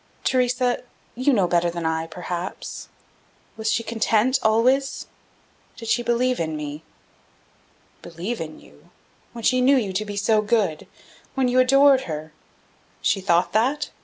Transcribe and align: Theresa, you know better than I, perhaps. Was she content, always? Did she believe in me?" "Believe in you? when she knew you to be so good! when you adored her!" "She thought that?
Theresa, 0.23 0.81
you 1.13 1.31
know 1.31 1.47
better 1.47 1.69
than 1.69 1.85
I, 1.85 2.07
perhaps. 2.07 2.87
Was 3.55 3.71
she 3.71 3.83
content, 3.83 4.39
always? 4.41 5.05
Did 5.77 5.89
she 5.89 6.01
believe 6.01 6.39
in 6.39 6.57
me?" 6.57 6.81
"Believe 8.01 8.41
in 8.41 8.59
you? 8.59 8.89
when 9.33 9.43
she 9.43 9.61
knew 9.61 9.77
you 9.77 9.93
to 9.93 10.03
be 10.03 10.15
so 10.17 10.41
good! 10.41 10.87
when 11.35 11.47
you 11.47 11.59
adored 11.59 12.05
her!" 12.09 12.33
"She 13.03 13.21
thought 13.21 13.53
that? 13.53 13.91